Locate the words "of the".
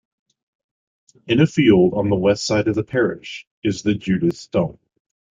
2.67-2.83